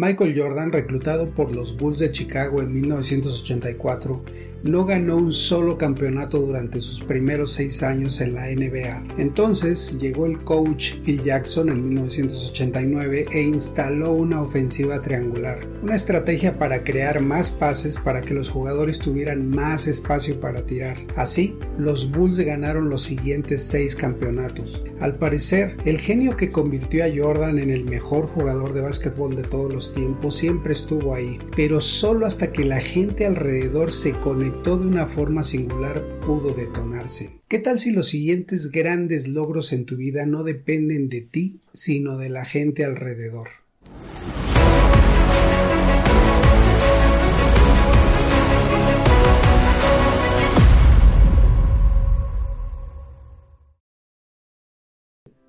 Michael 0.00 0.34
Jordan, 0.34 0.72
reclutado 0.72 1.26
por 1.26 1.54
los 1.54 1.76
Bulls 1.76 1.98
de 1.98 2.10
Chicago 2.10 2.62
en 2.62 2.72
1984, 2.72 4.24
no 4.62 4.84
ganó 4.84 5.16
un 5.16 5.32
solo 5.32 5.78
campeonato 5.78 6.38
durante 6.38 6.80
sus 6.80 7.00
primeros 7.00 7.52
seis 7.52 7.82
años 7.82 8.20
en 8.20 8.34
la 8.34 8.46
NBA. 8.46 9.04
Entonces 9.18 9.98
llegó 9.98 10.26
el 10.26 10.38
coach 10.38 10.94
Phil 11.02 11.22
Jackson 11.22 11.70
en 11.70 11.84
1989 11.84 13.26
e 13.30 13.42
instaló 13.42 14.12
una 14.12 14.42
ofensiva 14.42 15.00
triangular, 15.00 15.66
una 15.82 15.94
estrategia 15.94 16.58
para 16.58 16.82
crear 16.84 17.20
más 17.20 17.50
pases 17.50 17.96
para 17.98 18.22
que 18.22 18.34
los 18.34 18.50
jugadores 18.50 18.98
tuvieran 18.98 19.48
más 19.48 19.86
espacio 19.86 20.40
para 20.40 20.62
tirar. 20.62 20.96
Así, 21.16 21.56
los 21.78 22.10
Bulls 22.10 22.38
ganaron 22.38 22.90
los 22.90 23.02
siguientes 23.02 23.62
seis 23.62 23.96
campeonatos. 23.96 24.82
Al 25.00 25.16
parecer, 25.16 25.76
el 25.84 25.98
genio 25.98 26.36
que 26.36 26.50
convirtió 26.50 27.04
a 27.04 27.08
Jordan 27.14 27.58
en 27.58 27.70
el 27.70 27.84
mejor 27.84 28.26
jugador 28.26 28.74
de 28.74 28.82
básquetbol 28.82 29.36
de 29.36 29.44
todos 29.44 29.72
los 29.72 29.89
siempre 30.30 30.72
estuvo 30.72 31.14
ahí, 31.14 31.38
pero 31.54 31.80
solo 31.80 32.26
hasta 32.26 32.52
que 32.52 32.64
la 32.64 32.80
gente 32.80 33.26
alrededor 33.26 33.92
se 33.92 34.12
conectó 34.12 34.78
de 34.78 34.86
una 34.86 35.06
forma 35.06 35.42
singular 35.42 36.20
pudo 36.20 36.54
detonarse. 36.54 37.40
¿Qué 37.48 37.58
tal 37.58 37.78
si 37.78 37.90
los 37.90 38.08
siguientes 38.08 38.70
grandes 38.70 39.28
logros 39.28 39.72
en 39.72 39.84
tu 39.84 39.96
vida 39.96 40.26
no 40.26 40.44
dependen 40.44 41.08
de 41.08 41.22
ti, 41.22 41.60
sino 41.72 42.16
de 42.16 42.30
la 42.30 42.44
gente 42.44 42.84
alrededor? 42.84 43.59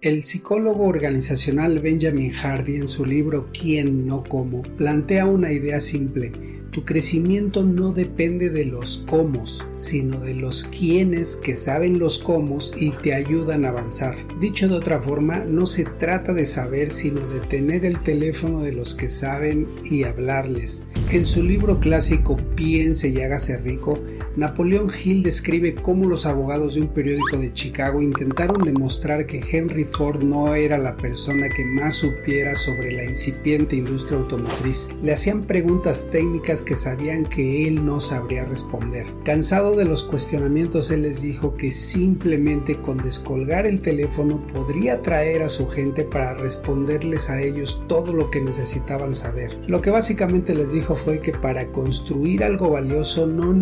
El 0.01 0.23
psicólogo 0.23 0.85
organizacional 0.85 1.77
Benjamin 1.77 2.31
Hardy 2.31 2.77
en 2.77 2.87
su 2.87 3.05
libro 3.05 3.49
¿Quién 3.53 4.07
no 4.07 4.23
cómo? 4.23 4.63
plantea 4.63 5.27
una 5.27 5.53
idea 5.53 5.79
simple 5.79 6.31
tu 6.71 6.85
crecimiento 6.85 7.63
no 7.63 7.91
depende 7.91 8.49
de 8.49 8.63
los 8.63 9.03
cómo, 9.05 9.43
sino 9.75 10.21
de 10.21 10.33
los 10.33 10.63
quiénes 10.63 11.35
que 11.35 11.57
saben 11.57 11.99
los 11.99 12.17
cómo 12.17 12.59
y 12.77 12.91
te 12.91 13.13
ayudan 13.13 13.65
a 13.65 13.69
avanzar. 13.69 14.15
Dicho 14.39 14.69
de 14.69 14.75
otra 14.75 15.01
forma, 15.01 15.39
no 15.39 15.65
se 15.65 15.83
trata 15.83 16.31
de 16.31 16.45
saber, 16.45 16.89
sino 16.89 17.19
de 17.27 17.41
tener 17.41 17.83
el 17.83 17.99
teléfono 17.99 18.63
de 18.63 18.71
los 18.71 18.95
que 18.95 19.09
saben 19.09 19.67
y 19.83 20.03
hablarles. 20.03 20.85
En 21.11 21.25
su 21.25 21.43
libro 21.43 21.81
clásico 21.81 22.37
Piense 22.55 23.09
y 23.09 23.21
hágase 23.21 23.57
rico, 23.57 24.01
Napoleón 24.37 24.89
Hill 24.89 25.23
describe 25.23 25.75
cómo 25.75 26.07
los 26.07 26.25
abogados 26.25 26.75
de 26.75 26.81
un 26.81 26.87
periódico 26.87 27.37
de 27.37 27.51
Chicago 27.51 28.01
intentaron 28.01 28.63
demostrar 28.63 29.25
que 29.25 29.41
Henry 29.51 29.83
Ford 29.83 30.23
no 30.23 30.55
era 30.55 30.77
la 30.77 30.95
persona 30.95 31.49
que 31.49 31.65
más 31.65 31.95
supiera 31.95 32.55
sobre 32.55 32.93
la 32.93 33.03
incipiente 33.03 33.75
industria 33.75 34.19
automotriz. 34.19 34.87
Le 35.03 35.11
hacían 35.11 35.43
preguntas 35.43 36.09
técnicas 36.11 36.61
que 36.61 36.75
sabían 36.75 37.25
que 37.25 37.67
él 37.67 37.85
no 37.85 37.99
sabría 37.99 38.45
responder. 38.45 39.05
Cansado 39.25 39.75
de 39.75 39.83
los 39.83 40.03
cuestionamientos, 40.03 40.91
él 40.91 41.01
les 41.01 41.21
dijo 41.21 41.55
que 41.55 41.71
simplemente 41.71 42.79
con 42.79 42.99
descolgar 42.99 43.65
el 43.65 43.81
teléfono 43.81 44.47
podría 44.47 45.01
traer 45.01 45.41
a 45.41 45.49
su 45.49 45.67
gente 45.67 46.03
para 46.03 46.35
responderles 46.35 47.29
a 47.29 47.41
ellos 47.41 47.83
todo 47.87 48.13
lo 48.13 48.29
que 48.29 48.39
necesitaban 48.39 49.13
saber. 49.13 49.59
Lo 49.67 49.81
que 49.81 49.91
básicamente 49.91 50.55
les 50.55 50.71
dijo 50.71 50.95
fue 50.95 51.19
que 51.19 51.33
para 51.33 51.67
construir 51.71 52.45
algo 52.45 52.69
valioso 52.69 53.27
no 53.27 53.53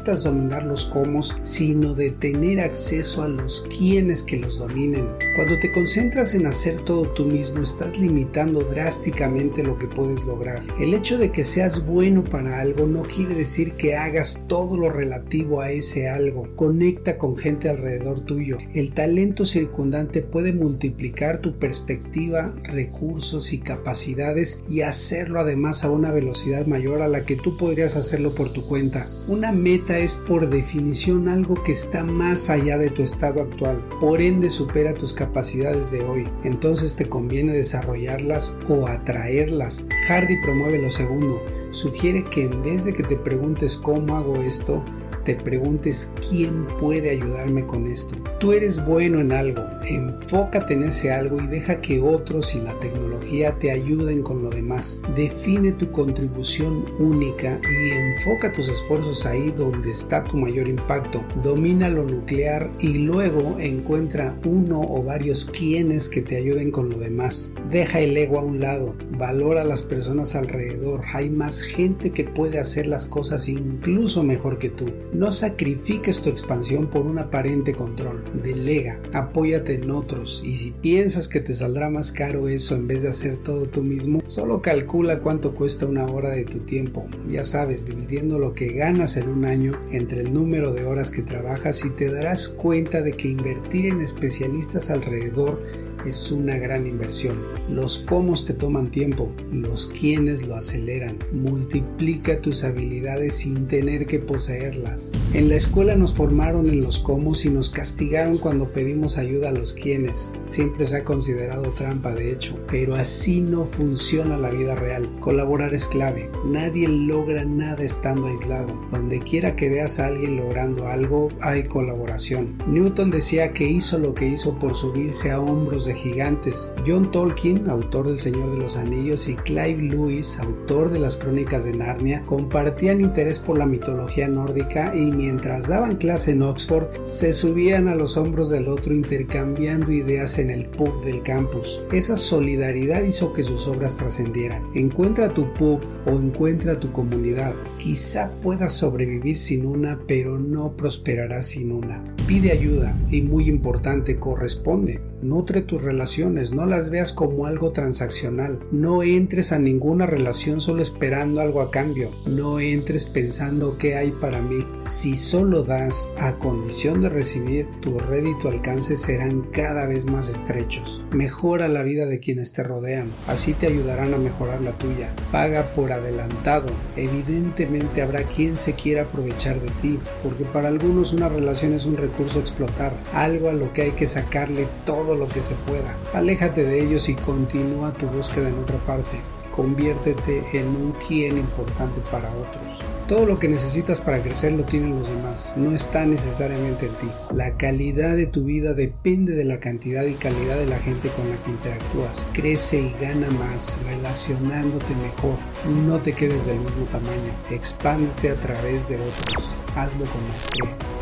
necesita 0.00 0.30
dominar 0.30 0.64
los 0.64 0.84
cómo, 0.84 1.22
sino 1.42 1.94
de 1.94 2.10
tener 2.10 2.60
acceso 2.60 3.22
a 3.22 3.28
los 3.28 3.66
quienes 3.76 4.22
que 4.22 4.38
los 4.38 4.58
dominen. 4.58 5.06
Cuando 5.36 5.58
te 5.60 5.70
concentras 5.72 6.34
en 6.34 6.46
hacer 6.46 6.84
todo 6.84 7.02
tú 7.12 7.24
mismo, 7.24 7.62
estás 7.62 7.98
limitando 7.98 8.60
drásticamente 8.60 9.62
lo 9.62 9.78
que 9.78 9.86
puedes 9.86 10.24
lograr. 10.24 10.62
El 10.78 10.94
hecho 10.94 11.18
de 11.18 11.30
que 11.30 11.44
seas 11.44 11.86
bueno 11.86 12.24
para 12.24 12.60
algo 12.60 12.86
no 12.86 13.02
quiere 13.02 13.34
decir 13.34 13.72
que 13.72 13.96
hagas 13.96 14.46
todo 14.48 14.76
lo 14.76 14.90
relativo 14.90 15.60
a 15.60 15.70
ese 15.70 16.08
algo. 16.08 16.48
Conecta 16.56 17.18
con 17.18 17.36
gente 17.36 17.68
alrededor 17.68 18.20
tuyo. 18.20 18.58
El 18.74 18.92
talento 18.92 19.44
circundante 19.44 20.22
puede 20.22 20.52
multiplicar 20.52 21.40
tu 21.40 21.58
perspectiva, 21.58 22.54
recursos 22.64 23.52
y 23.52 23.58
capacidades 23.58 24.62
y 24.68 24.82
hacerlo 24.82 25.40
además 25.40 25.84
a 25.84 25.90
una 25.90 26.12
velocidad 26.12 26.66
mayor 26.66 27.02
a 27.02 27.08
la 27.08 27.24
que 27.24 27.36
tú 27.36 27.56
podrías 27.56 27.96
hacerlo 27.96 28.34
por 28.34 28.52
tu 28.52 28.66
cuenta. 28.66 29.06
Una 29.28 29.52
meta 29.52 29.89
es 29.98 30.14
por 30.14 30.48
definición 30.48 31.28
algo 31.28 31.62
que 31.62 31.72
está 31.72 32.04
más 32.04 32.50
allá 32.50 32.78
de 32.78 32.90
tu 32.90 33.02
estado 33.02 33.42
actual, 33.42 33.84
por 34.00 34.20
ende 34.20 34.50
supera 34.50 34.94
tus 34.94 35.12
capacidades 35.12 35.90
de 35.90 36.02
hoy, 36.02 36.28
entonces 36.44 36.96
te 36.96 37.08
conviene 37.08 37.52
desarrollarlas 37.52 38.56
o 38.68 38.86
atraerlas. 38.86 39.86
Hardy 40.06 40.40
promueve 40.42 40.78
lo 40.78 40.90
segundo, 40.90 41.42
sugiere 41.70 42.24
que 42.24 42.44
en 42.44 42.62
vez 42.62 42.84
de 42.84 42.92
que 42.92 43.02
te 43.02 43.16
preguntes 43.16 43.76
cómo 43.76 44.16
hago 44.16 44.36
esto, 44.36 44.84
te 45.24 45.34
preguntes 45.34 46.12
quién 46.28 46.66
puede 46.78 47.10
ayudarme 47.10 47.66
con 47.66 47.86
esto. 47.86 48.16
Tú 48.38 48.52
eres 48.52 48.84
bueno 48.84 49.20
en 49.20 49.32
algo, 49.32 49.62
enfócate 49.86 50.74
en 50.74 50.84
ese 50.84 51.12
algo 51.12 51.38
y 51.40 51.46
deja 51.46 51.80
que 51.80 52.00
otros 52.00 52.54
y 52.54 52.60
la 52.60 52.78
tecnología 52.80 53.58
te 53.58 53.70
ayuden 53.70 54.22
con 54.22 54.42
lo 54.42 54.50
demás. 54.50 55.02
Define 55.14 55.72
tu 55.72 55.90
contribución 55.92 56.84
única 56.98 57.60
y 57.62 57.90
enfoca 57.90 58.52
tus 58.52 58.68
esfuerzos 58.68 59.26
ahí 59.26 59.50
donde 59.50 59.90
está 59.90 60.24
tu 60.24 60.36
mayor 60.36 60.68
impacto. 60.68 61.24
Domina 61.42 61.88
lo 61.88 62.04
nuclear 62.04 62.70
y 62.80 62.98
luego 62.98 63.58
encuentra 63.58 64.36
uno 64.44 64.80
o 64.80 65.02
varios 65.02 65.44
quienes 65.44 66.08
que 66.08 66.22
te 66.22 66.36
ayuden 66.36 66.70
con 66.70 66.90
lo 66.90 66.98
demás. 66.98 67.54
Deja 67.70 68.00
el 68.00 68.16
ego 68.16 68.38
a 68.38 68.44
un 68.44 68.60
lado, 68.60 68.94
valora 69.10 69.62
a 69.62 69.64
las 69.64 69.82
personas 69.82 70.34
alrededor. 70.34 71.02
Hay 71.12 71.30
más 71.30 71.62
gente 71.62 72.10
que 72.10 72.24
puede 72.24 72.58
hacer 72.58 72.86
las 72.86 73.06
cosas 73.06 73.48
incluso 73.48 74.22
mejor 74.22 74.58
que 74.58 74.70
tú. 74.70 74.86
No 75.12 75.32
sacrifiques 75.32 76.22
tu 76.22 76.30
expansión 76.30 76.88
por 76.88 77.04
un 77.04 77.18
aparente 77.18 77.74
control. 77.74 78.22
Delega, 78.42 79.00
apóyate 79.12 79.74
en 79.74 79.90
otros 79.90 80.42
y 80.44 80.54
si 80.54 80.70
piensas 80.70 81.26
que 81.26 81.40
te 81.40 81.52
saldrá 81.52 81.90
más 81.90 82.12
caro 82.12 82.48
eso 82.48 82.76
en 82.76 82.86
vez 82.86 83.02
de 83.02 83.08
hacer 83.08 83.36
todo 83.36 83.66
tú 83.66 83.82
mismo, 83.82 84.22
solo 84.24 84.62
calcula 84.62 85.20
cuánto 85.20 85.54
cuesta 85.54 85.86
una 85.86 86.06
hora 86.06 86.30
de 86.30 86.44
tu 86.44 86.58
tiempo. 86.58 87.08
Ya 87.28 87.42
sabes, 87.42 87.86
dividiendo 87.86 88.38
lo 88.38 88.54
que 88.54 88.72
ganas 88.72 89.16
en 89.16 89.28
un 89.28 89.44
año 89.44 89.72
entre 89.90 90.20
el 90.20 90.32
número 90.32 90.72
de 90.72 90.84
horas 90.84 91.10
que 91.10 91.22
trabajas 91.22 91.84
y 91.84 91.90
te 91.90 92.10
darás 92.10 92.48
cuenta 92.48 93.02
de 93.02 93.12
que 93.12 93.28
invertir 93.28 93.86
en 93.86 94.00
especialistas 94.00 94.90
alrededor 94.90 95.60
es 96.06 96.32
una 96.32 96.56
gran 96.58 96.86
inversión. 96.86 97.36
Los 97.68 97.98
cómo 97.98 98.30
te 98.44 98.54
toman 98.54 98.90
tiempo, 98.90 99.32
los 99.52 99.86
quienes 99.86 100.46
lo 100.46 100.56
aceleran. 100.56 101.18
Multiplica 101.32 102.40
tus 102.40 102.64
habilidades 102.64 103.34
sin 103.34 103.66
tener 103.66 104.06
que 104.06 104.18
poseerlas. 104.18 105.12
En 105.32 105.48
la 105.48 105.56
escuela 105.56 105.96
nos 105.96 106.14
formaron 106.14 106.68
en 106.68 106.80
los 106.80 106.98
cómo 106.98 107.30
y 107.44 107.48
nos 107.48 107.70
castigaron 107.70 108.38
cuando 108.38 108.70
pedimos 108.70 109.18
ayuda 109.18 109.50
a 109.50 109.52
los 109.52 109.72
quienes. 109.72 110.32
Siempre 110.46 110.84
se 110.84 110.96
ha 110.96 111.04
considerado 111.04 111.70
trampa 111.72 112.14
de 112.14 112.32
hecho, 112.32 112.58
pero 112.66 112.96
así 112.96 113.40
no 113.40 113.64
funciona 113.64 114.36
la 114.36 114.50
vida 114.50 114.74
real. 114.74 115.08
Colaborar 115.20 115.74
es 115.74 115.86
clave. 115.86 116.30
Nadie 116.46 116.88
logra 116.88 117.44
nada 117.44 117.84
estando 117.84 118.26
aislado. 118.26 118.74
Donde 118.90 119.20
quiera 119.20 119.54
que 119.54 119.68
veas 119.68 120.00
a 120.00 120.06
alguien 120.06 120.36
logrando 120.36 120.88
algo, 120.88 121.28
hay 121.40 121.64
colaboración. 121.64 122.56
Newton 122.66 123.10
decía 123.10 123.52
que 123.52 123.68
hizo 123.68 123.98
lo 123.98 124.14
que 124.14 124.26
hizo 124.26 124.58
por 124.58 124.74
subirse 124.74 125.30
a 125.30 125.40
hombros 125.40 125.84
gigantes. 125.94 126.70
John 126.86 127.10
Tolkien, 127.10 127.68
autor 127.68 128.08
del 128.08 128.18
Señor 128.18 128.50
de 128.52 128.58
los 128.58 128.76
Anillos, 128.76 129.28
y 129.28 129.34
Clive 129.34 129.82
Lewis, 129.82 130.38
autor 130.38 130.90
de 130.90 130.98
las 130.98 131.16
Crónicas 131.16 131.64
de 131.64 131.72
Narnia, 131.72 132.22
compartían 132.24 133.00
interés 133.00 133.38
por 133.38 133.58
la 133.58 133.66
mitología 133.66 134.28
nórdica 134.28 134.92
y 134.94 135.10
mientras 135.10 135.68
daban 135.68 135.96
clase 135.96 136.32
en 136.32 136.42
Oxford, 136.42 136.88
se 137.02 137.32
subían 137.32 137.88
a 137.88 137.94
los 137.94 138.16
hombros 138.16 138.50
del 138.50 138.68
otro 138.68 138.94
intercambiando 138.94 139.92
ideas 139.92 140.38
en 140.38 140.50
el 140.50 140.66
pub 140.66 141.02
del 141.04 141.22
campus. 141.22 141.82
Esa 141.92 142.16
solidaridad 142.16 143.02
hizo 143.02 143.32
que 143.32 143.42
sus 143.42 143.66
obras 143.66 143.96
trascendieran. 143.96 144.64
Encuentra 144.74 145.28
tu 145.28 145.52
pub 145.54 145.80
o 146.06 146.10
encuentra 146.18 146.78
tu 146.78 146.92
comunidad. 146.92 147.54
Quizá 147.78 148.30
puedas 148.42 148.72
sobrevivir 148.72 149.36
sin 149.36 149.66
una, 149.66 150.00
pero 150.06 150.38
no 150.38 150.76
prosperarás 150.76 151.48
sin 151.48 151.72
una. 151.72 152.02
Pide 152.26 152.52
ayuda 152.52 152.98
y 153.10 153.22
muy 153.22 153.48
importante, 153.48 154.18
corresponde. 154.18 155.00
Nutre 155.22 155.62
tus 155.70 155.82
relaciones, 155.82 156.52
no 156.52 156.66
las 156.66 156.90
veas 156.90 157.12
como 157.12 157.46
algo 157.46 157.70
transaccional. 157.70 158.58
No 158.72 159.04
entres 159.04 159.52
a 159.52 159.58
ninguna 159.60 160.04
relación 160.04 160.60
solo 160.60 160.82
esperando 160.82 161.40
algo 161.40 161.60
a 161.60 161.70
cambio. 161.70 162.10
No 162.26 162.58
entres 162.58 163.04
pensando 163.04 163.78
qué 163.78 163.94
hay 163.94 164.10
para 164.20 164.42
mí. 164.42 164.66
Si 164.80 165.16
solo 165.16 165.62
das 165.62 166.12
a 166.18 166.38
condición 166.38 167.00
de 167.00 167.08
recibir, 167.08 167.68
tu 167.80 168.00
red 168.00 168.24
y 168.24 168.36
tu 168.40 168.48
alcance 168.48 168.96
serán 168.96 169.42
cada 169.52 169.86
vez 169.86 170.06
más 170.06 170.28
estrechos. 170.28 171.04
Mejora 171.12 171.68
la 171.68 171.84
vida 171.84 172.06
de 172.06 172.18
quienes 172.18 172.52
te 172.52 172.64
rodean, 172.64 173.08
así 173.28 173.52
te 173.52 173.68
ayudarán 173.68 174.12
a 174.12 174.18
mejorar 174.18 174.60
la 174.62 174.72
tuya. 174.72 175.14
Paga 175.30 175.72
por 175.72 175.92
adelantado. 175.92 176.66
Evidentemente 176.96 178.02
habrá 178.02 178.24
quien 178.24 178.56
se 178.56 178.74
quiera 178.74 179.02
aprovechar 179.02 179.60
de 179.60 179.70
ti, 179.80 180.00
porque 180.24 180.44
para 180.46 180.66
algunos 180.66 181.12
una 181.12 181.28
relación 181.28 181.74
es 181.74 181.86
un 181.86 181.96
recurso 181.96 182.40
a 182.40 182.42
explotar, 182.42 182.92
algo 183.12 183.48
a 183.48 183.52
lo 183.52 183.72
que 183.72 183.82
hay 183.82 183.90
que 183.92 184.08
sacarle 184.08 184.66
todo 184.84 185.14
lo 185.14 185.28
que 185.28 185.42
se 185.42 185.59
pueda. 185.60 185.96
Aléjate 186.12 186.64
de 186.64 186.82
ellos 186.82 187.08
y 187.08 187.14
continúa 187.14 187.92
tu 187.92 188.06
búsqueda 188.06 188.48
en 188.48 188.58
otra 188.58 188.78
parte. 188.86 189.20
conviértete 189.54 190.42
en 190.54 190.68
un 190.68 190.94
quién 191.06 191.36
importante 191.36 192.00
para 192.10 192.30
otros. 192.30 192.78
Todo 193.08 193.26
lo 193.26 193.38
que 193.40 193.48
necesitas 193.48 194.00
para 194.00 194.22
crecer 194.22 194.52
lo 194.52 194.62
tienen 194.64 194.96
los 194.96 195.08
demás, 195.08 195.52
no 195.56 195.72
está 195.74 196.06
necesariamente 196.06 196.86
en 196.86 196.94
ti. 196.94 197.08
La 197.34 197.56
calidad 197.56 198.16
de 198.16 198.26
tu 198.26 198.44
vida 198.44 198.72
depende 198.72 199.34
de 199.34 199.44
la 199.44 199.58
cantidad 199.58 200.04
y 200.04 200.14
calidad 200.14 200.56
de 200.56 200.66
la 200.66 200.78
gente 200.78 201.08
con 201.08 201.28
la 201.28 201.36
que 201.42 201.50
interactúas. 201.50 202.28
Crece 202.32 202.78
y 202.78 202.94
gana 203.00 203.28
más 203.32 203.78
relacionándote 203.84 204.94
mejor. 204.94 205.36
No 205.84 205.98
te 205.98 206.12
quedes 206.12 206.46
del 206.46 206.60
mismo 206.60 206.86
tamaño. 206.92 207.32
Expándete 207.50 208.30
a 208.30 208.36
través 208.36 208.88
de 208.88 208.96
otros. 208.96 209.50
Hazlo 209.74 210.04
con 210.04 210.22
maestría. 210.28 210.99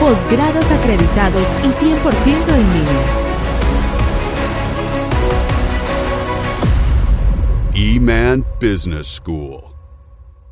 Posgrados 0.00 0.70
acreditados 0.70 1.46
y 1.62 1.68
100% 1.68 2.48
en 2.48 2.72
línea. 2.72 3.02
E-Man 7.74 8.44
Business 8.60 9.06
School. 9.06 9.69